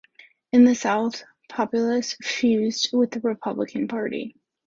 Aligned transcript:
In 0.51 0.65
the 0.65 0.73
South, 0.73 1.19
the 1.19 1.25
Populists 1.49 2.15
fused 2.25 2.89
with 2.91 3.11
the 3.11 3.19
Republican 3.19 3.87
Party. 3.87 4.35